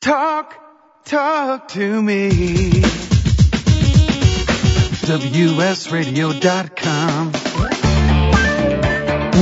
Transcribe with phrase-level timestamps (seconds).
[0.00, 0.54] Talk,
[1.04, 2.30] talk to me.
[5.08, 7.32] WSRadio.com.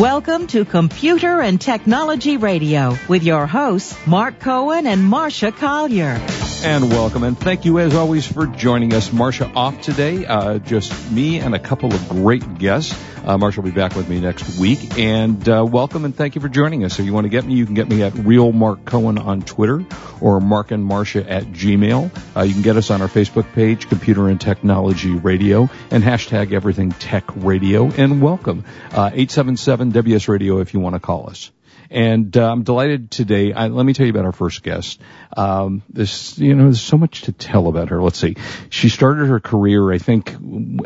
[0.00, 6.18] Welcome to Computer and Technology Radio with your hosts, Mark Cohen and Marsha Collier.
[6.64, 9.10] And welcome, and thank you as always for joining us.
[9.10, 12.98] Marsha off today, uh, just me and a couple of great guests.
[13.26, 14.96] Uh, Marsha will be back with me next week.
[14.98, 17.00] And uh, welcome and thank you for joining us.
[17.00, 19.42] If you want to get me, you can get me at Real Mark Cohen on
[19.42, 19.84] Twitter
[20.20, 22.36] or Mark and Marsha at Gmail.
[22.36, 26.52] Uh, you can get us on our Facebook page, Computer and Technology Radio, and hashtag
[26.52, 27.90] Everything Tech Radio.
[27.90, 31.50] And welcome, uh, 877 WS Radio if you want to call us.
[31.90, 33.52] And uh, I'm delighted today.
[33.52, 35.00] I, let me tell you about our first guest.
[35.36, 38.00] Um, this, you know, there's so much to tell about her.
[38.00, 38.36] Let's see.
[38.70, 40.34] She started her career, I think,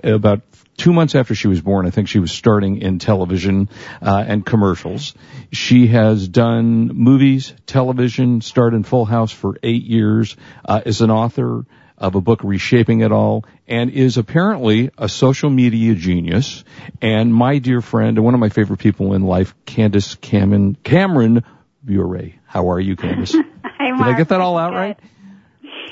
[0.05, 0.43] about
[0.81, 1.87] two months after she was born.
[1.87, 3.69] I think she was starting in television
[4.01, 5.15] uh, and commercials.
[5.53, 10.37] She has done movies, television, starred in Full House for eight years.
[10.65, 11.67] Uh, is an author
[11.99, 16.65] of a book reshaping it all and is apparently a social media genius
[17.03, 21.45] and my dear friend and one of my favorite people in life, Candace Cameron, Cameron
[21.85, 22.33] Bure.
[22.47, 23.33] How are you, Candace?
[23.65, 24.99] Hi, Did I get that all out right?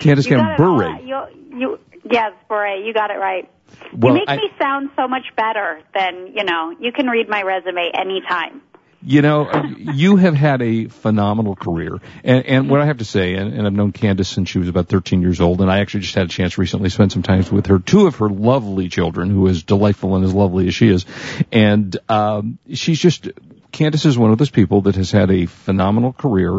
[0.01, 0.99] Candace You cameron bure.
[1.01, 3.51] You, you, yes, Bure, you got it right.
[3.93, 7.29] Well, you make I- me sound so much better than, you know, you can read
[7.29, 8.63] my resume anytime.
[9.01, 12.01] You know, uh, you have had a phenomenal career.
[12.25, 14.67] And, and what I have to say, and, and I've known Candace since she was
[14.69, 17.23] about 13 years old, and I actually just had a chance recently to spend some
[17.23, 20.75] time with her, two of her lovely children, who is delightful and as lovely as
[20.75, 21.07] she is.
[21.53, 23.29] And, um, she's just,
[23.71, 26.59] Candace is one of those people that has had a phenomenal career,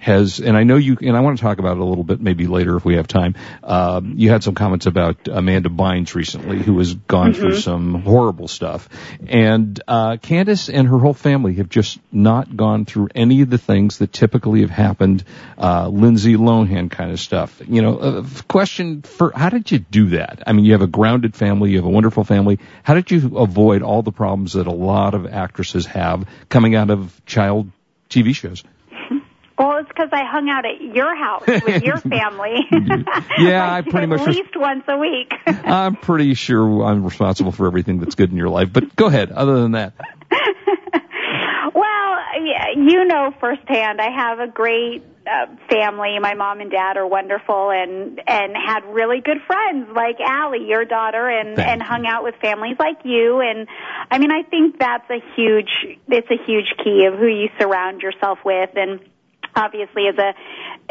[0.00, 2.22] has, and I know you, and I want to talk about it a little bit
[2.22, 3.34] maybe later if we have time.
[3.62, 8.48] Um, you had some comments about Amanda Bynes recently, who has gone through some horrible
[8.48, 8.88] stuff.
[9.28, 13.58] And, uh, Candace and her whole family have just not gone through any of the
[13.58, 15.22] things that typically have happened,
[15.58, 17.60] uh, Lindsay Lohan kind of stuff.
[17.68, 20.42] You know, uh, question for, how did you do that?
[20.46, 22.58] I mean, you have a grounded family, you have a wonderful family.
[22.84, 26.88] How did you avoid all the problems that a lot of actresses have coming out
[26.88, 27.70] of child
[28.08, 28.64] TV shows?
[29.60, 32.66] Well, it's because I hung out at your house with your family.
[33.38, 35.30] Yeah, I pretty much At least once a week.
[35.46, 39.30] I'm pretty sure I'm responsible for everything that's good in your life, but go ahead.
[39.30, 39.92] Other than that,
[41.74, 42.16] well,
[42.74, 46.18] you know firsthand, I have a great uh, family.
[46.20, 50.86] My mom and dad are wonderful, and and had really good friends like Allie, your
[50.86, 51.86] daughter, and Thank and you.
[51.86, 53.40] hung out with families like you.
[53.40, 53.68] And
[54.10, 55.98] I mean, I think that's a huge.
[56.08, 59.00] It's a huge key of who you surround yourself with, and
[59.56, 60.34] obviously as a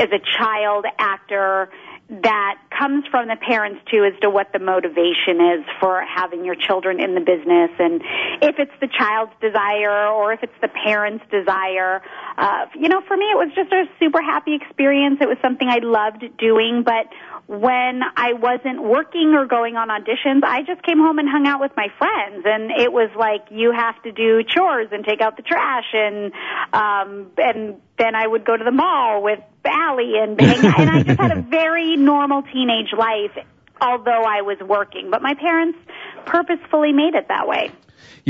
[0.02, 1.70] as a child actor
[2.09, 6.56] that comes from the parents too as to what the motivation is for having your
[6.56, 7.69] children in the business.
[7.78, 8.02] And
[8.42, 12.02] if it's the child's desire or if it's the parents desire
[12.38, 15.19] uh you know for me it was just a super happy experience.
[15.22, 16.84] It was something i loved doing.
[16.84, 17.06] But
[17.50, 21.60] when I wasn't working or going on auditions, I just came home and hung out
[21.60, 25.36] with my friends and it was like you have to do chores and take out
[25.36, 26.32] the trash and
[26.74, 31.02] um and then I would go to the mall with Allie and out and I
[31.02, 33.36] just had a very normal teenage life
[33.81, 35.10] although I was working.
[35.10, 35.80] But my parents
[36.26, 37.72] purposefully made it that way.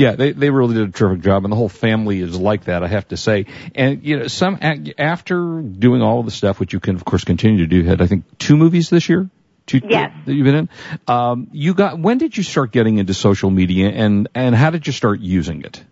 [0.00, 2.82] Yeah, they they really did a terrific job, and the whole family is like that.
[2.82, 3.44] I have to say,
[3.74, 7.22] and you know, some after doing all of the stuff, which you can of course
[7.22, 9.28] continue to do, had I think two movies this year.
[9.66, 10.10] Two, Yes.
[10.24, 10.68] that you've been in.
[11.06, 11.98] Um, you got.
[11.98, 15.62] When did you start getting into social media, and and how did you start using
[15.64, 15.84] it?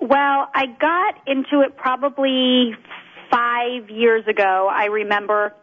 [0.00, 2.76] Well, I got into it probably
[3.32, 4.70] five years ago.
[4.72, 5.54] I remember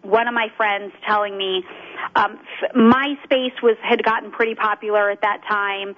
[0.00, 1.62] one of my friends telling me
[2.14, 5.94] um, f- MySpace was had gotten pretty popular at that time,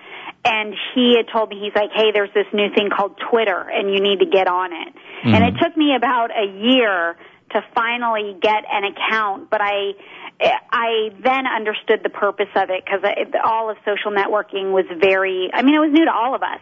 [0.48, 3.92] and he had told me he's like, "Hey, there's this new thing called Twitter, and
[3.92, 4.94] you need to get on it."
[5.34, 7.16] And it took me about a year
[7.50, 9.92] to finally get an account, but I
[10.40, 13.00] I then understood the purpose of it because
[13.44, 15.50] all of social networking was very.
[15.52, 16.60] I mean, it was new to all of us,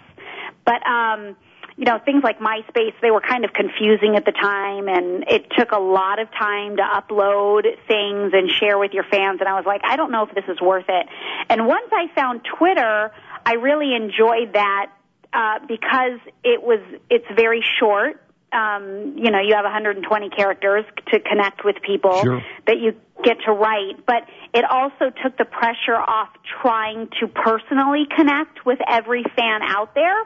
[0.64, 1.36] but um,
[1.76, 5.46] you know, things like MySpace, they were kind of confusing at the time and it
[5.58, 9.54] took a lot of time to upload things and share with your fans and I
[9.54, 11.06] was like, I don't know if this is worth it.
[11.50, 13.12] And once I found Twitter,
[13.46, 14.86] I really enjoyed that
[15.32, 18.20] uh because it was it's very short.
[18.52, 22.42] Um, you know, you have 120 characters to connect with people Sure.
[22.66, 22.94] that you
[23.24, 24.22] get to write, but
[24.54, 26.28] it also took the pressure off
[26.62, 30.18] trying to personally connect with every fan out there.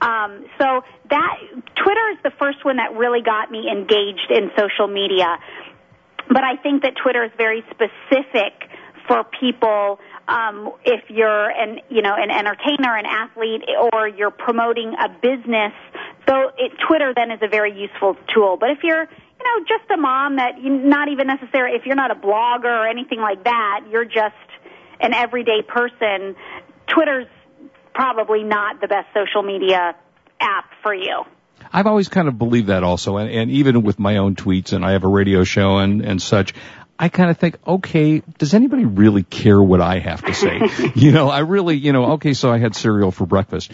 [0.00, 1.36] Um, so that
[1.82, 5.38] Twitter is the first one that really got me engaged in social media.
[6.28, 8.52] But I think that Twitter is very specific
[9.06, 13.62] for people um, if you're an you know an entertainer, an athlete,
[13.92, 15.72] or you're promoting a business.
[16.28, 18.56] So it, Twitter then is a very useful tool.
[18.58, 21.86] But if you're you you know, just a mom that you not even necessarily if
[21.86, 24.34] you're not a blogger or anything like that, you're just
[25.00, 26.36] an everyday person.
[26.86, 27.26] Twitter's
[27.94, 29.94] probably not the best social media
[30.40, 31.24] app for you.
[31.72, 34.84] I've always kind of believed that also, and, and even with my own tweets, and
[34.84, 36.54] I have a radio show and, and such,
[36.96, 40.60] I kind of think, okay, does anybody really care what I have to say?
[40.94, 43.72] you know, I really, you know, okay, so I had cereal for breakfast.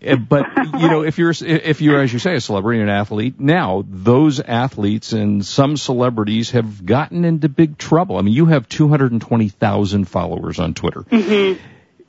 [0.00, 2.96] Eh, but, you know, if you're, if you're, as you say, a celebrity and an
[2.96, 8.16] athlete, now those athletes and some celebrities have gotten into big trouble.
[8.16, 11.02] I mean, you have 220,000 followers on Twitter.
[11.02, 11.62] Mm-hmm.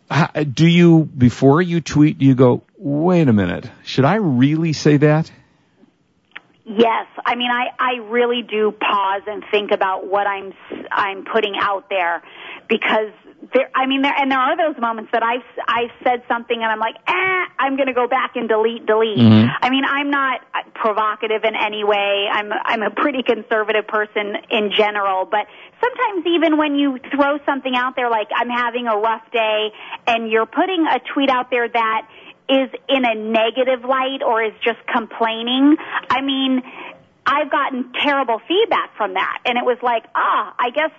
[0.09, 4.71] How, do you, before you tweet, do you go, wait a minute, should I really
[4.71, 5.29] say that?
[6.65, 10.53] Yes, I mean I I really do pause and think about what I'm
[10.91, 12.23] I'm putting out there
[12.69, 13.11] because
[13.53, 16.71] there I mean there and there are those moments that I've I've said something and
[16.71, 19.49] I'm like, "Eh, I'm going to go back and delete delete." Mm-hmm.
[19.59, 20.39] I mean, I'm not
[20.73, 22.27] provocative in any way.
[22.31, 25.47] I'm I'm a pretty conservative person in general, but
[25.83, 29.73] sometimes even when you throw something out there like I'm having a rough day
[30.07, 32.07] and you're putting a tweet out there that
[32.49, 35.77] is in a negative light or is just complaining,
[36.09, 36.61] I mean,
[37.25, 39.39] I've gotten terrible feedback from that.
[39.45, 40.91] And it was like, ah, I guess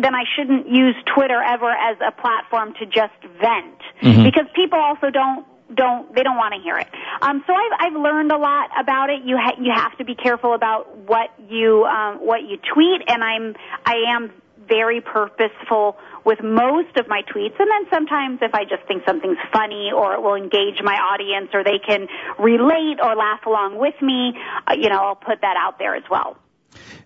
[0.00, 4.24] then I shouldn't use Twitter ever as a platform to just vent Mhm.
[4.24, 6.86] because people also don't don't they don't want to hear it.
[7.22, 9.22] Um, so I've I've learned a lot about it.
[9.24, 13.24] You ha- you have to be careful about what you um, what you tweet, and
[13.24, 13.54] I'm
[13.86, 14.30] I am
[14.68, 17.58] very purposeful with most of my tweets.
[17.58, 21.50] And then sometimes if I just think something's funny or it will engage my audience
[21.52, 22.06] or they can
[22.38, 24.32] relate or laugh along with me,
[24.66, 26.36] uh, you know, I'll put that out there as well.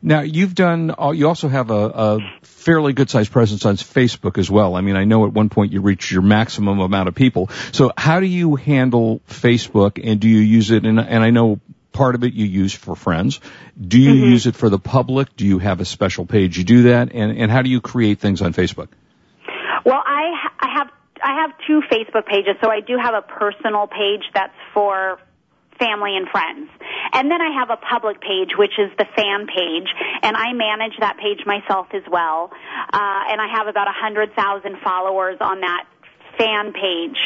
[0.00, 0.94] Now you've done.
[0.98, 4.76] uh, You also have a, a fairly good sized presence on Facebook as well.
[4.76, 7.50] I mean, I know at one point you reached your maximum amount of people.
[7.72, 10.86] So how do you handle Facebook, and do you use it?
[10.86, 11.60] And, and I know
[11.92, 13.40] part of it you use for friends.
[13.80, 14.30] Do you Mhm.
[14.30, 15.34] use it for the public?
[15.36, 17.12] Do you have a special page you do that?
[17.12, 18.88] And and how do you create things on Facebook?
[19.88, 20.88] Well, I ha- I have
[21.25, 25.19] I have two Facebook pages, so I do have a personal page that's for
[25.81, 26.69] family and friends.
[27.14, 29.88] And then I have a public page, which is the fan page,
[30.23, 32.50] and I manage that page myself as well.
[32.93, 35.87] Uh, and I have about a hundred thousand followers on that
[36.37, 37.17] fan page.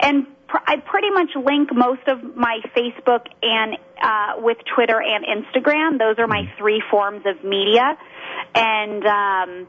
[0.00, 5.24] And pr- I pretty much link most of my Facebook and uh, with Twitter and
[5.24, 5.98] Instagram.
[5.98, 7.96] Those are my three forms of media.
[8.54, 9.66] And um,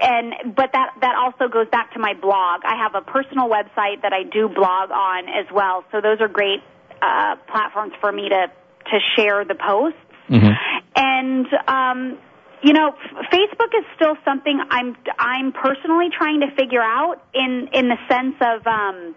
[0.00, 2.62] and but that that also goes back to my blog.
[2.64, 5.84] I have a personal website that I do blog on as well.
[5.92, 6.60] So those are great
[7.02, 8.46] uh, platforms for me to
[8.90, 9.98] to share the posts.
[10.28, 10.52] Mm-hmm.
[10.96, 12.18] And um,
[12.62, 17.68] you know, f- Facebook is still something I'm I'm personally trying to figure out in
[17.72, 19.14] in the sense of um,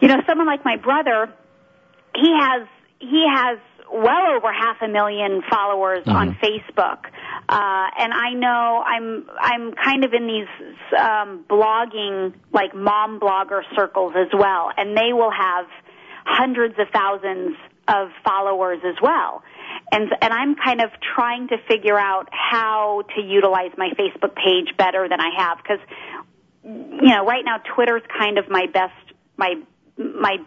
[0.00, 1.32] you know, someone like my brother,
[2.14, 2.66] he has
[2.98, 3.58] he has
[3.92, 7.04] well over half a million followers on Facebook,
[7.48, 10.48] uh, and I know I'm I'm kind of in these
[10.98, 15.66] um, blogging like mom blogger circles as well, and they will have
[16.24, 17.56] hundreds of thousands
[17.88, 19.42] of followers as well.
[19.90, 24.76] And and I'm kind of trying to figure out how to utilize my Facebook page
[24.76, 25.58] better than I have.
[25.58, 25.80] Because
[26.64, 28.94] you know right now Twitter's kind of my best
[29.36, 29.54] my
[29.98, 30.38] my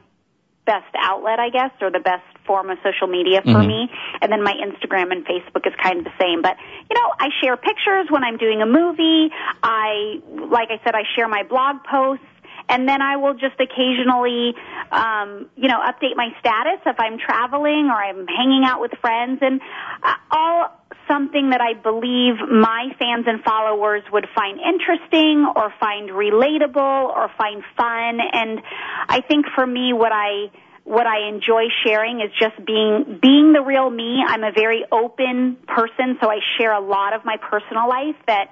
[0.66, 3.68] best outlet, I guess, or the best form of social media for Mhm.
[3.68, 3.92] me.
[4.22, 6.42] And then my Instagram and Facebook is kind of the same.
[6.42, 6.58] But,
[6.90, 9.32] you know, I share pictures when I'm doing a movie.
[9.64, 12.26] I, like I said, I share my blog posts.
[12.68, 14.56] And then I will just occasionally,
[14.92, 19.40] um, you know, update my status if I'm traveling or I'm hanging out with friends
[19.42, 19.62] and
[20.02, 20.72] uh, all
[21.08, 26.76] something that I believe my fans and followers would find interesting or find relatable
[27.16, 28.20] or find fun.
[28.34, 28.62] And
[29.08, 30.50] I think for me, what I
[30.86, 34.24] what I enjoy sharing is just being being the real me.
[34.26, 38.50] I'm a very open person, so I share a lot of my personal life that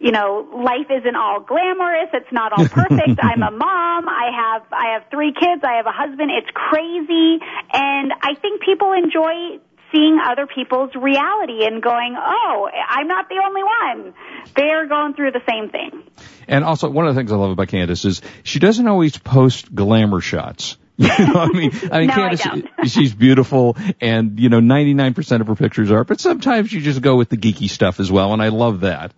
[0.00, 2.10] you know, life isn't all glamorous.
[2.12, 3.18] It's not all perfect.
[3.22, 4.08] I'm a mom.
[4.08, 5.62] I have I have three kids.
[5.64, 6.30] I have a husband.
[6.30, 7.38] It's crazy,
[7.72, 9.58] and I think people enjoy
[9.92, 14.14] seeing other people's reality and going, "Oh, I'm not the only one.
[14.56, 16.02] They're going through the same thing."
[16.48, 19.74] And also, one of the things I love about Candace is she doesn't always post
[19.74, 20.76] glamour shots.
[20.98, 22.68] You know, I mean, I mean, No, Candace, don't.
[22.86, 26.04] she's beautiful, and you know, 99% of her pictures are.
[26.04, 29.12] But sometimes you just go with the geeky stuff as well, and I love that.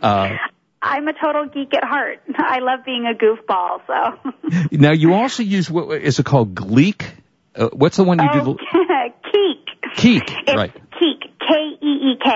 [0.00, 0.36] Uh,
[0.82, 2.22] I'm a total geek at heart.
[2.34, 3.82] I love being a goofball.
[3.86, 6.54] So, now you also use what is it called?
[6.54, 7.04] Gleek?
[7.54, 8.58] Uh, what's the one you oh, do?
[9.32, 9.62] Keek.
[9.96, 10.72] Keek, It's right?
[10.92, 12.30] Keek, K-E-E-K.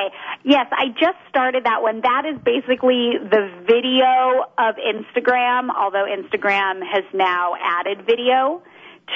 [0.47, 2.03] Yes, I just started that one.
[2.03, 8.63] That is basically the video of Instagram, although Instagram has now added video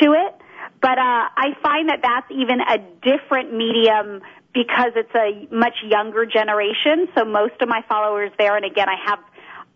[0.03, 0.35] to it.
[0.83, 4.23] But uh, I find that that's even a different medium
[4.53, 7.07] because it's a much younger generation.
[7.17, 9.21] So most of my followers there, and again, I have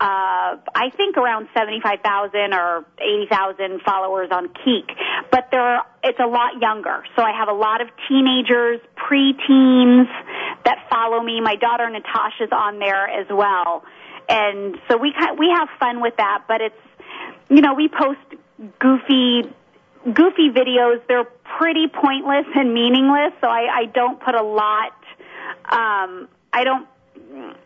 [0.00, 4.90] uh, I think around 75,000 or 80,000 followers on Keek,
[5.30, 7.04] but there are, it's a lot younger.
[7.16, 10.06] So I have a lot of teenagers, preteens
[10.64, 11.40] that follow me.
[11.40, 13.84] My daughter Natasha's on there as well.
[14.28, 16.74] And so we kind, we have fun with that, but it's
[17.48, 18.20] you know, we post
[18.78, 19.42] goofy
[20.04, 21.00] goofy videos.
[21.08, 21.24] They're
[21.58, 24.92] pretty pointless and meaningless, so I, I don't put a lot
[25.70, 26.86] um I don't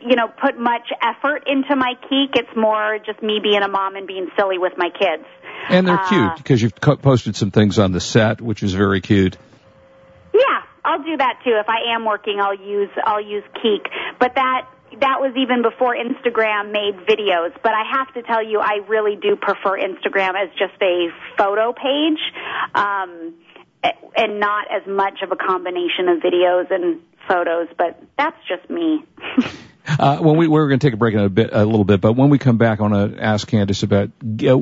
[0.01, 2.31] you know, put much effort into my Keek.
[2.35, 5.25] It's more just me being a mom and being silly with my kids.
[5.69, 9.01] And they're uh, cute because you've posted some things on the set, which is very
[9.01, 9.37] cute.
[10.33, 11.53] Yeah, I'll do that too.
[11.61, 13.87] If I am working, I'll use I'll use Keek.
[14.19, 14.69] But that
[15.01, 17.53] that was even before Instagram made videos.
[17.63, 21.73] But I have to tell you, I really do prefer Instagram as just a photo
[21.73, 22.21] page,
[22.75, 23.35] um,
[24.17, 29.05] and not as much of a combination of videos and photos, but that's just me.
[29.99, 32.01] Uh, when we we're going to take a break in a bit, a little bit,
[32.01, 34.57] but when we come back, I want to ask Candace about uh,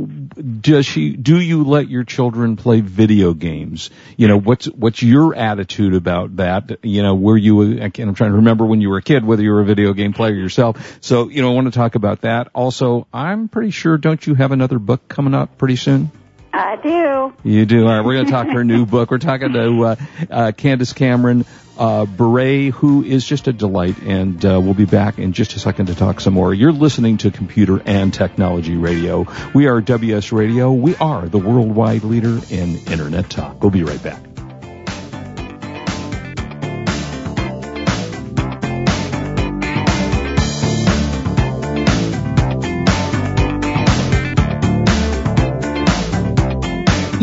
[0.61, 3.91] does she do you let your children play video games?
[4.17, 6.85] You know, what's what's your attitude about that?
[6.85, 7.83] You know, were you?
[7.83, 10.13] I'm trying to remember when you were a kid whether you were a video game
[10.13, 10.99] player yourself.
[11.01, 12.49] So you know, I want to talk about that.
[12.55, 16.13] Also, I'm pretty sure don't you have another book coming up pretty soon?
[16.53, 17.35] I do.
[17.43, 17.87] You do.
[17.87, 19.11] All right, we're going to talk her new book.
[19.11, 19.97] We're talking to uh,
[20.31, 21.45] uh, Candace Cameron
[21.79, 25.59] uh, Bure, who is just a delight, and uh, we'll be back in just a
[25.59, 26.53] second to talk some more.
[26.53, 29.27] You're listening to Computer and Technology Radio.
[29.55, 30.73] We are WS Radio.
[30.73, 33.63] We are the worldwide leader in Internet talk.
[33.63, 34.26] We'll be right back.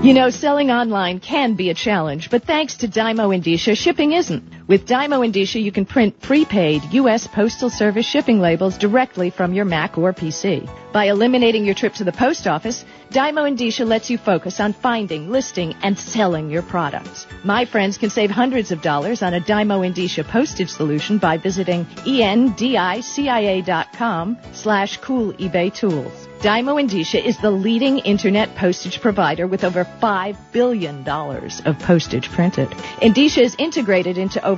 [0.00, 4.57] You know, selling online can be a challenge, but thanks to Dymo Endicia, shipping isn't.
[4.68, 7.26] With Dymo Endicia, you can print prepaid U.S.
[7.26, 10.70] Postal Service shipping labels directly from your Mac or PC.
[10.92, 15.30] By eliminating your trip to the post office, Dymo Endicia lets you focus on finding,
[15.30, 17.26] listing, and selling your products.
[17.44, 21.86] My friends can save hundreds of dollars on a Dymo Endicia postage solution by visiting
[22.04, 23.08] endicia.com
[24.52, 26.28] slash cool eBay tools.
[26.40, 32.68] Dymo Endicia is the leading internet postage provider with over $5 billion of postage printed.
[33.02, 34.57] Endicia is integrated into over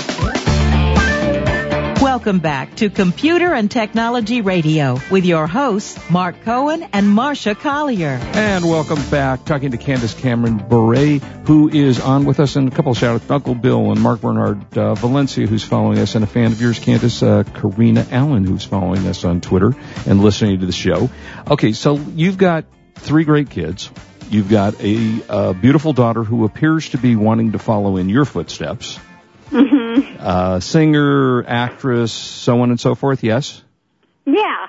[2.11, 8.19] Welcome back to Computer and Technology Radio with your hosts, Mark Cohen and Marsha Collier.
[8.33, 12.75] And welcome back, talking to Candace Cameron Bure, who is on with us, and a
[12.75, 16.25] couple of shout outs, Uncle Bill and Mark Bernard uh, Valencia, who's following us, and
[16.25, 19.73] a fan of yours, Candace uh, Karina Allen, who's following us on Twitter
[20.05, 21.09] and listening to the show.
[21.49, 22.65] Okay, so you've got
[22.95, 23.89] three great kids.
[24.29, 28.25] You've got a, a beautiful daughter who appears to be wanting to follow in your
[28.25, 28.99] footsteps.
[29.51, 30.17] Mhm.
[30.19, 33.61] Uh, singer, actress, so on and so forth, yes?
[34.25, 34.33] Yeah.
[34.33, 34.67] I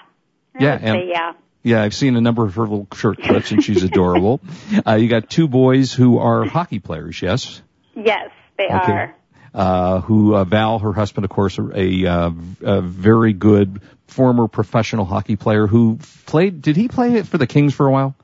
[0.59, 1.33] Yeah, and- yeah.
[1.65, 4.41] Yeah, I've seen a number of her little shirt clips, and she's adorable.
[4.87, 7.63] uh, you got two boys who are hockey players, yes?
[7.95, 9.15] Yes, they are.
[9.55, 12.31] Uh, who uh, Val, her husband, of course, a, uh,
[12.63, 16.63] a very good former professional hockey player who played.
[16.63, 18.17] Did he play it for the Kings for a while?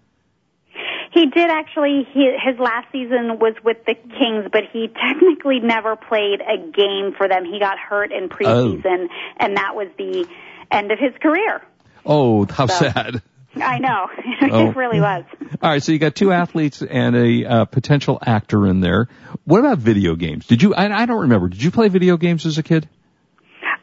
[1.18, 2.06] He did actually.
[2.12, 7.12] He, his last season was with the Kings, but he technically never played a game
[7.16, 7.44] for them.
[7.44, 10.28] He got hurt in preseason, and that was the
[10.70, 11.60] end of his career.
[12.06, 13.22] Oh, how So- sad!
[13.56, 14.06] I know.
[14.50, 14.70] Oh.
[14.70, 15.25] it really was.
[15.60, 19.08] All right, so you got two athletes and a uh, potential actor in there.
[19.44, 20.46] What about video games?
[20.46, 20.75] Did you?
[20.75, 21.48] I, I don't remember.
[21.48, 22.88] Did you play video games as a kid?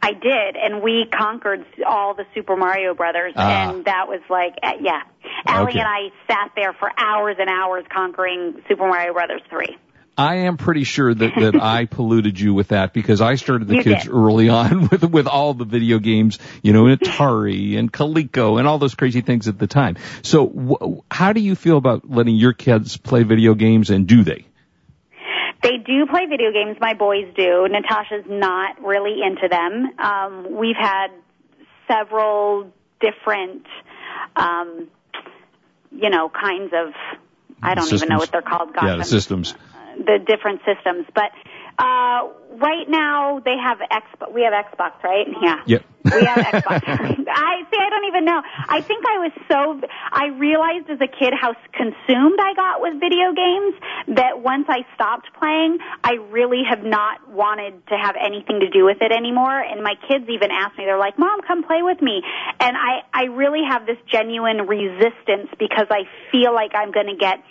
[0.05, 3.69] I did, and we conquered all the Super Mario Brothers, Ah.
[3.71, 5.01] and that was like, uh, yeah.
[5.47, 5.79] Allie Okay.
[5.79, 9.77] and I sat there for hours and hours conquering Super Mario Brothers 3.
[10.17, 13.75] I am pretty sure that, that I polluted you with that because I started the
[13.75, 14.13] You kids did.
[14.13, 18.77] early on with with all the video games, you know, Atari and Coleco and all
[18.77, 19.97] those crazy things at the time.
[20.21, 24.23] So, wh- how do you feel about letting your kids play video games, and do
[24.23, 24.45] they?
[25.65, 26.77] They do play video games.
[26.79, 27.67] My boys do.
[27.67, 29.97] Natasha's not really into them.
[29.99, 31.07] Um, we've had
[31.87, 33.65] several different,
[34.35, 34.87] um,
[35.91, 36.93] you know, kinds of.
[37.63, 38.73] I don't even know what they're called.
[38.75, 39.55] Gosh, yeah, the systems.
[39.97, 41.07] the different systems.
[41.15, 41.31] But
[41.79, 44.05] uh, right now they have X.
[44.33, 45.25] We have Xbox, right?
[45.41, 45.61] Yeah.
[45.65, 45.85] Yep.
[46.05, 46.85] We have Xbox.
[46.85, 47.79] I see.
[47.81, 48.41] I don't even know.
[48.45, 49.81] I think I was so.
[50.11, 53.73] I realized as a kid how consumed I got with video games
[54.15, 58.85] that once I stopped playing, I really have not wanted to have anything to do
[58.85, 59.59] with it anymore.
[59.59, 62.21] And my kids even ask me, they're like, "Mom, come play with me."
[62.59, 67.17] And I, I really have this genuine resistance because I feel like I'm going to
[67.17, 67.41] get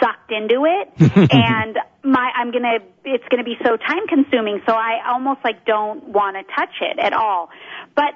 [0.00, 0.88] sucked into it
[1.32, 5.40] and my I'm going to it's going to be so time consuming so I almost
[5.44, 7.50] like don't want to touch it at all.
[7.94, 8.14] But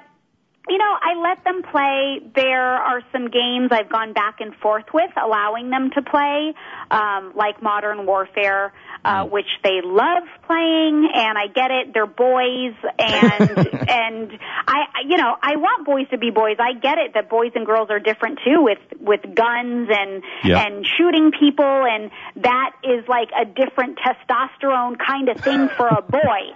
[0.69, 2.19] you know, I let them play.
[2.35, 6.53] There are some games I've gone back and forth with, allowing them to play,
[6.91, 8.71] um, like Modern Warfare,
[9.03, 11.93] uh, which they love playing, and I get it.
[11.93, 13.57] They're boys, and
[13.89, 14.31] and
[14.67, 16.57] I, you know, I want boys to be boys.
[16.59, 20.63] I get it that boys and girls are different too, with with guns and Yeah.
[20.63, 22.11] and shooting people, and
[22.43, 26.19] that is like a different testosterone kind of thing for a boy.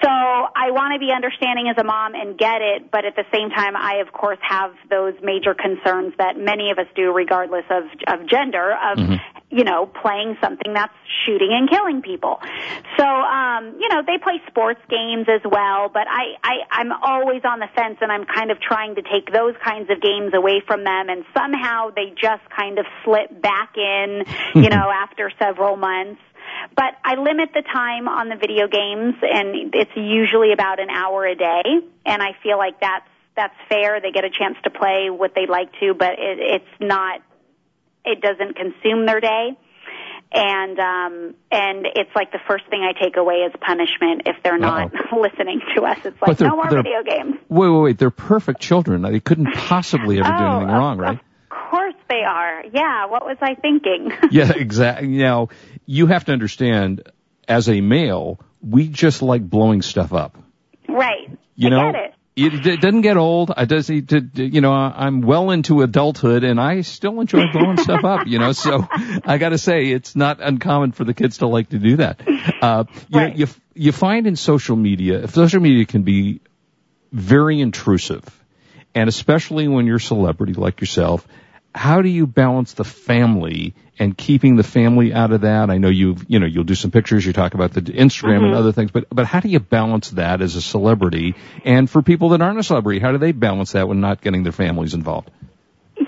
[0.00, 3.24] So I want to be understanding as a mom and get it, but at the
[3.34, 7.64] same time, I of course have those major concerns that many of us do, regardless
[7.70, 8.98] of of gender, of
[9.50, 12.40] you know playing something that's shooting and killing people.
[12.98, 17.42] So um, you know they play sports games as well, but I, I I'm always
[17.44, 20.62] on the fence, and I'm kind of trying to take those kinds of games away
[20.66, 25.76] from them, and somehow they just kind of slip back in, you know, after several
[25.76, 26.20] months
[26.76, 31.26] but I limit the time on the video games, and it's usually about an hour
[31.26, 31.62] a day.
[32.06, 33.06] And I feel like that's
[33.38, 34.00] that's fair.
[34.02, 37.22] They get a chance to play what they'd like to, but it, it's not.
[38.04, 39.50] It doesn't consume their day,
[40.32, 44.58] and um, and it's like the first thing I take away is punishment if they're
[44.58, 45.98] not listening to us.
[46.04, 47.36] It's like no more video games.
[47.48, 47.98] Wait, wait, wait.
[47.98, 49.02] They're perfect children.
[49.02, 51.18] They couldn't possibly ever do Oh, anything of- wrong, right?
[51.50, 52.64] Of course they are.
[52.72, 53.06] Yeah.
[53.06, 54.10] What was I thinking?
[54.30, 55.08] yeah, exactly.
[55.08, 55.48] You Now,
[55.86, 57.10] you have to understand,
[57.46, 60.36] as a male, we just like blowing stuff up.
[60.88, 61.28] right.
[61.56, 61.92] You I know,
[62.38, 62.80] it.
[62.80, 63.52] doesn't get old.
[63.56, 68.26] I does, you know, I'm well into adulthood and I still enjoy blowing stuff up,
[68.26, 68.88] you know, so
[69.24, 72.20] I gotta say it's not uncommon for the kids to like to do that.
[72.60, 73.30] Uh, you, Right.
[73.30, 76.40] know, you, you find in social media, social media can be
[77.12, 78.24] very intrusive
[78.94, 81.26] and especially when you're a celebrity like yourself,
[81.78, 85.70] how do you balance the family and keeping the family out of that?
[85.70, 88.54] I know you you know you'll do some pictures, you talk about the Instagram and
[88.54, 91.36] other things, but but how do you balance that as a celebrity?
[91.64, 94.42] And for people that aren't a celebrity, how do they balance that when not getting
[94.42, 95.30] their families involved?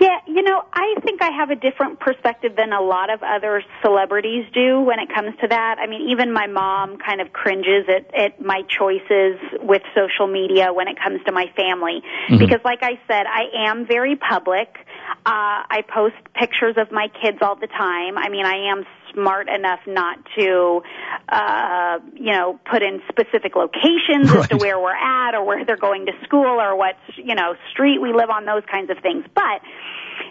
[0.00, 3.62] Yeah, you know, I think I have a different perspective than a lot of other
[3.82, 5.76] celebrities do when it comes to that.
[5.78, 10.72] I mean, even my mom kind of cringes at, at my choices with social media
[10.72, 12.02] when it comes to my family.
[12.02, 12.38] Mm-hmm.
[12.38, 14.68] Because like I said, I am very public.
[15.10, 18.16] Uh, I post pictures of my kids all the time.
[18.16, 20.82] I mean, I am smart enough not to,
[21.28, 24.40] uh, you know, put in specific locations right.
[24.40, 27.54] as to where we're at or where they're going to school or what, you know,
[27.72, 29.24] street we live on, those kinds of things.
[29.34, 29.60] But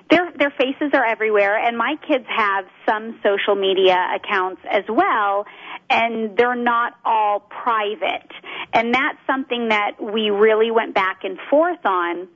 [0.09, 5.45] their their faces are everywhere and my kids have some social media accounts as well
[5.89, 8.31] and they're not all private
[8.73, 12.27] and that's something that we really went back and forth on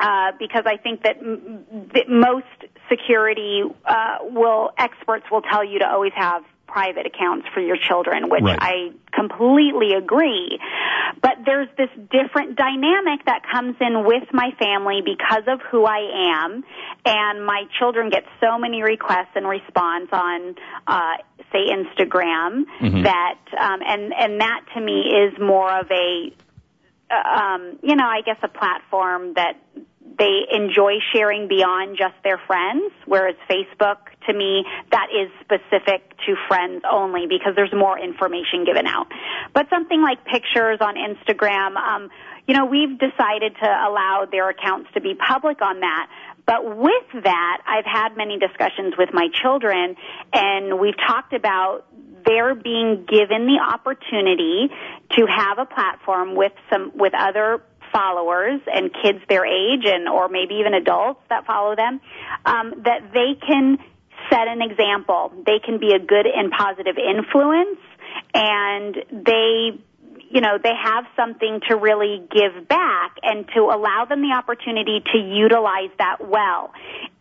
[0.00, 2.46] uh, because I think that, m- that most
[2.88, 8.28] security uh, will experts will tell you to always have private accounts for your children,
[8.28, 8.58] which right.
[8.60, 10.60] I completely agree.
[11.20, 16.42] But there's this different dynamic that comes in with my family because of who I
[16.44, 16.62] am,
[17.04, 20.54] and my children get so many requests and response on,
[20.86, 21.16] uh,
[21.50, 23.02] say, Instagram mm-hmm.
[23.02, 26.30] that, um, and and that to me is more of a
[27.10, 29.54] um, you know, I guess a platform that
[30.18, 36.34] they enjoy sharing beyond just their friends, whereas Facebook, to me, that is specific to
[36.48, 39.06] friends only because there's more information given out.
[39.54, 42.10] But something like pictures on Instagram, um,
[42.46, 46.08] you know, we've decided to allow their accounts to be public on that.
[46.46, 49.96] But with that, I've had many discussions with my children,
[50.32, 51.84] and we've talked about
[52.24, 54.68] they're being given the opportunity
[55.16, 60.28] to have a platform with some with other followers and kids their age and or
[60.28, 62.00] maybe even adults that follow them
[62.44, 63.78] um, that they can
[64.30, 67.78] set an example they can be a good and positive influence
[68.34, 69.78] and they
[70.30, 75.00] you know, they have something to really give back and to allow them the opportunity
[75.12, 76.72] to utilize that well.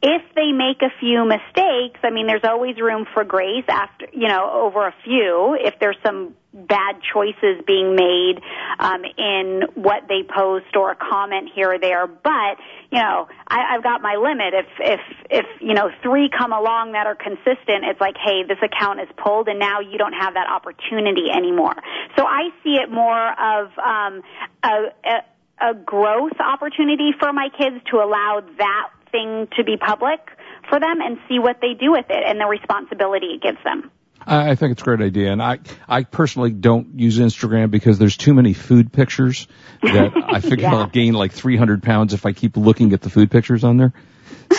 [0.01, 4.27] If they make a few mistakes, I mean, there's always room for grace after, you
[4.27, 5.57] know, over a few.
[5.60, 8.41] If there's some bad choices being made
[8.79, 12.07] um, in what they post or a comment here or there.
[12.07, 12.57] But
[12.91, 14.53] you know, I, I've got my limit.
[14.53, 18.57] If if if you know three come along that are consistent, it's like, hey, this
[18.63, 21.75] account is pulled, and now you don't have that opportunity anymore.
[22.17, 24.21] So I see it more of um,
[24.63, 30.19] a, a, a growth opportunity for my kids to allow that thing to be public
[30.69, 33.91] for them and see what they do with it and the responsibility it gives them.
[34.27, 38.17] I think it's a great idea, and I I personally don't use Instagram because there's
[38.17, 39.47] too many food pictures
[39.81, 40.75] that I figure yeah.
[40.75, 43.93] I'll gain like 300 pounds if I keep looking at the food pictures on there.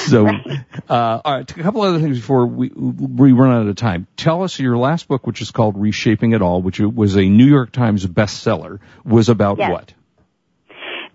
[0.07, 0.65] So, right.
[0.89, 4.07] uh, all right, a couple other things before we we run out of time.
[4.17, 7.47] Tell us your last book, which is called Reshaping It All, which was a New
[7.47, 9.71] York Times bestseller, was about yes.
[9.71, 9.95] what?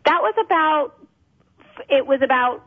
[0.05, 0.93] That was about.
[1.89, 2.63] It was about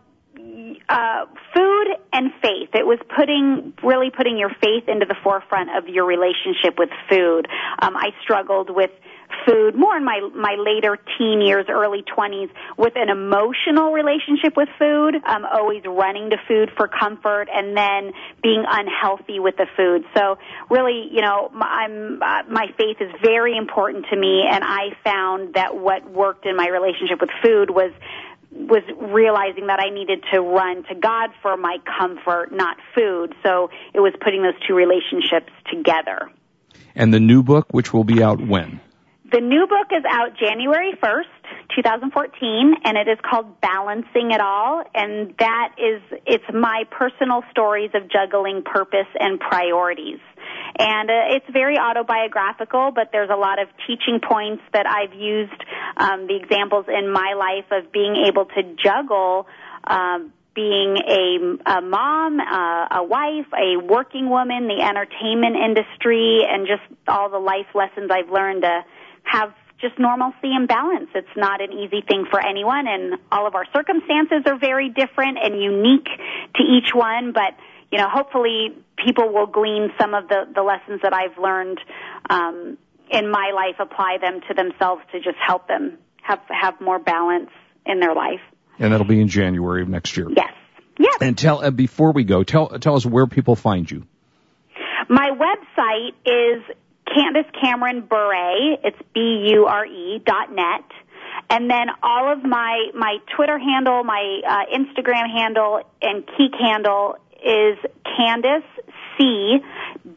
[0.89, 2.71] uh, food and faith.
[2.75, 7.47] It was putting really putting your faith into the forefront of your relationship with food.
[7.81, 8.91] Um, I struggled with
[9.45, 14.69] food more in my my later teen years, early twenties, with an emotional relationship with
[14.79, 15.17] food.
[15.25, 20.05] Um, always running to food for comfort, and then being unhealthy with the food.
[20.17, 20.39] So
[20.71, 24.91] really, you know, my, I'm uh, my faith is very important to me, and I
[25.03, 27.93] found that what worked in my relationship with food was
[28.59, 33.35] was realizing that I needed to run to God for my comfort, not food.
[33.43, 36.31] So it was putting those two relationships together.
[36.95, 38.81] And the new book, which will be out when?
[39.33, 44.85] The new book is out January 1st, 2014, and it is called Balancing It All.
[44.95, 50.21] And that is, it's my personal stories of juggling purpose and priorities.
[50.79, 55.59] And uh, it's very autobiographical, but there's a lot of teaching points that I've used,
[55.97, 59.49] um, the examples in my life of being able to juggle
[59.89, 66.67] um, being a, a mom, uh, a wife, a working woman, the entertainment industry, and
[66.67, 68.81] just all the life lessons I've learned to
[69.27, 71.11] have just normalcy and balance.
[71.15, 75.39] It's not an easy thing for anyone, and all of our circumstances are very different
[75.43, 76.09] and unique
[76.57, 77.53] to each one, but
[77.93, 81.79] you know, hopefully people will glean some of the, the lessons that I've learned
[82.29, 82.79] um,
[83.11, 87.51] in my life, apply them to themselves to just help them have have more balance
[87.85, 88.41] in their life.
[88.79, 90.29] And that'll be in January of next year.
[90.35, 90.53] Yes.
[90.99, 91.19] Yes.
[91.21, 94.07] And tell uh, before we go, tell tell us where people find you.
[95.09, 96.63] My website is
[97.13, 98.79] Candace Cameron Bure.
[98.85, 100.85] It's B U R E dot net.
[101.49, 107.17] And then all of my my Twitter handle, my uh, Instagram handle, and Keek handle
[107.35, 107.79] is
[108.17, 108.69] Candace
[109.17, 109.59] C.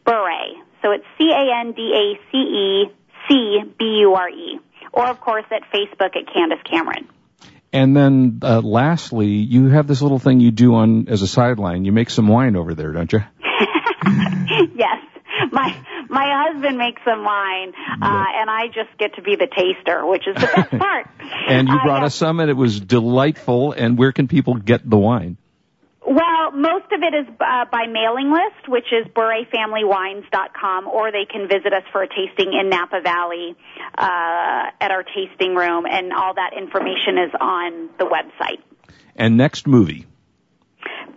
[0.04, 0.64] Bure.
[0.82, 2.84] So it's C A N D A C E
[3.28, 4.60] C B U R E.
[4.92, 7.08] Or, of course, at Facebook at Candace Cameron.
[7.72, 11.84] And then uh, lastly, you have this little thing you do on as a sideline.
[11.84, 13.20] You make some wine over there, don't you?
[14.74, 14.98] yes.
[15.52, 15.76] My
[16.08, 17.72] my husband makes some wine,
[18.02, 21.06] uh, and I just get to be the taster, which is the best part.
[21.48, 22.06] and you Uh, brought yes.
[22.12, 23.72] us some, and it was delightful.
[23.72, 25.36] And where can people get the wine?
[26.06, 31.46] Well, most of it is uh, by mailing list, which is BureFamilyWines.com, or they can
[31.48, 33.54] visit us for a tasting in Napa Valley
[33.96, 38.58] uh, at our tasting room, and all that information is on the website.
[39.14, 40.06] And next movie.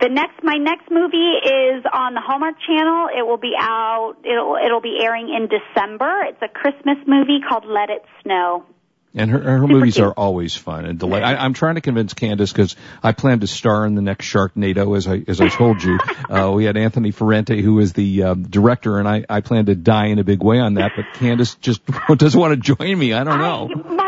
[0.00, 3.08] The next, my next movie is on the Hallmark Channel.
[3.16, 4.16] It will be out.
[4.24, 6.24] It'll it'll be airing in December.
[6.28, 8.64] It's a Christmas movie called Let It Snow.
[9.16, 10.06] And her, her Super movies cute.
[10.08, 11.22] are always fun and delight.
[11.22, 14.96] I, I'm trying to convince Candace because I plan to star in the next Sharknado,
[14.96, 15.98] as I as I told you.
[16.28, 19.76] uh, we had Anthony Ferrante, who is the um, director, and I I plan to
[19.76, 20.92] die in a big way on that.
[20.96, 23.12] But Candace just doesn't want to join me.
[23.12, 23.70] I don't know.
[23.72, 24.03] I,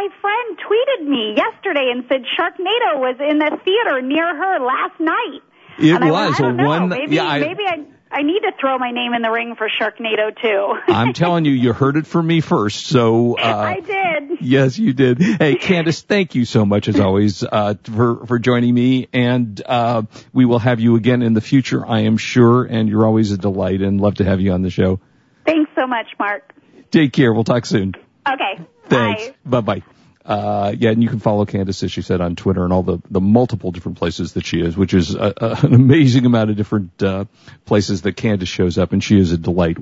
[1.06, 5.42] me yesterday and said Sharknado was in the theater near her last night.
[5.78, 6.66] It and was went, I don't know.
[6.66, 6.88] one.
[6.88, 9.68] Maybe yeah, I, maybe I I need to throw my name in the ring for
[9.68, 10.74] Sharknado too.
[10.88, 12.86] I'm telling you, you heard it from me first.
[12.86, 14.38] So uh, I did.
[14.40, 15.20] Yes, you did.
[15.20, 20.02] Hey, Candace, thank you so much as always uh, for for joining me, and uh,
[20.32, 22.64] we will have you again in the future, I am sure.
[22.64, 25.00] And you're always a delight, and love to have you on the show.
[25.44, 26.52] Thanks so much, Mark.
[26.90, 27.32] Take care.
[27.32, 27.94] We'll talk soon.
[28.28, 28.64] Okay.
[28.88, 29.36] Thanks.
[29.44, 29.82] Bye bye.
[30.26, 32.98] Uh, yeah, and you can follow Candace, as she said, on Twitter and all the,
[33.08, 36.56] the multiple different places that she is, which is a, a, an amazing amount of
[36.56, 37.26] different, uh,
[37.64, 39.78] places that Candace shows up, and she is a delight.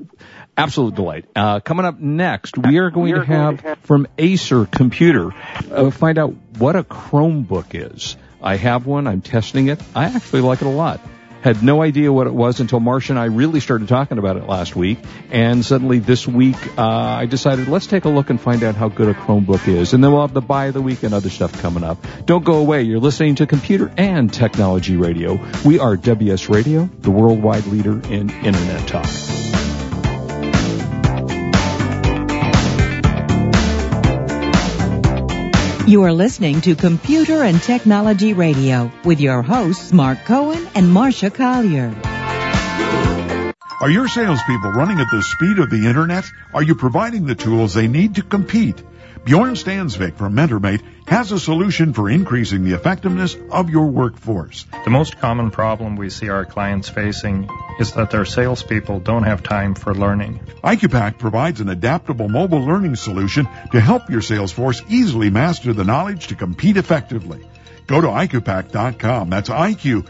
[0.55, 1.25] Absolute delight.
[1.35, 5.33] Uh, coming up next, we are going, to, have from Acer Computer,
[5.71, 8.15] uh, find out what a Chromebook is.
[8.39, 9.81] I have one, I'm testing it.
[9.95, 11.01] I actually like it a lot.
[11.45, 14.47] Had no idea what it was until Marsha and I really started talking about it
[14.47, 14.97] last week.
[15.29, 18.89] And suddenly this week, uh, I decided let's take a look and find out how
[18.89, 19.93] good a Chromebook is.
[19.93, 22.03] And then we'll have the buy of the week and other stuff coming up.
[22.25, 22.81] Don't go away.
[22.81, 25.39] You're listening to Computer and Technology Radio.
[25.63, 29.64] We are WS Radio, the worldwide leader in Internet talk.
[35.87, 41.31] You are listening to Computer and Technology Radio with your hosts Mark Cohen and Marsha
[41.31, 41.93] Collier.
[43.81, 46.25] Are your salespeople running at the speed of the internet?
[46.55, 48.81] Are you providing the tools they need to compete?
[49.25, 54.65] Bjorn Stansvik from MentorMate has a solution for increasing the effectiveness of your workforce.
[54.85, 57.47] The most common problem we see our clients facing
[57.79, 60.39] is that their salespeople don't have time for learning.
[60.63, 65.83] IQPAC provides an adaptable mobile learning solution to help your sales force easily master the
[65.83, 67.45] knowledge to compete effectively.
[67.87, 69.29] Go to IQPAC.com.
[69.29, 70.09] That's IQPAKK.com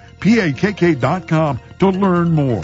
[1.80, 2.64] to learn more.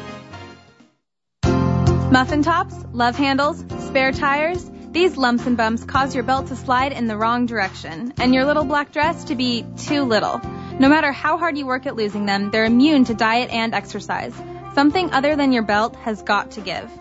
[2.11, 4.69] Muffin tops, love handles, spare tires.
[4.91, 8.43] These lumps and bumps cause your belt to slide in the wrong direction and your
[8.43, 10.41] little black dress to be too little.
[10.77, 14.33] No matter how hard you work at losing them, they're immune to diet and exercise.
[14.73, 16.91] Something other than your belt has got to give.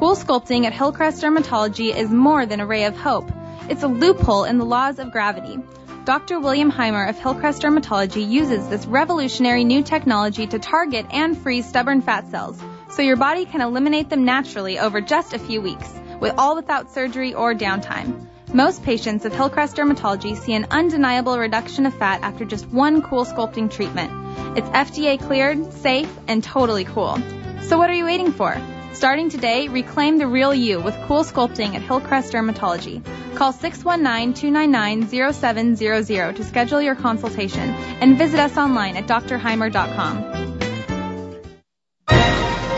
[0.00, 3.30] Cool sculpting at Hillcrest Dermatology is more than a ray of hope.
[3.70, 5.58] It's a loophole in the laws of gravity.
[6.04, 6.40] Dr.
[6.40, 12.02] William Heimer of Hillcrest Dermatology uses this revolutionary new technology to target and freeze stubborn
[12.02, 12.60] fat cells
[12.96, 16.90] so your body can eliminate them naturally over just a few weeks, with all without
[16.90, 18.26] surgery or downtime.
[18.54, 23.26] Most patients of Hillcrest Dermatology see an undeniable reduction of fat after just one cool
[23.26, 24.10] sculpting treatment.
[24.56, 27.20] It's FDA cleared, safe, and totally cool.
[27.64, 28.58] So what are you waiting for?
[28.94, 33.04] Starting today, reclaim the real you with cool sculpting at Hillcrest Dermatology.
[33.34, 40.45] Call 619-299-0700 to schedule your consultation and visit us online at drheimer.com.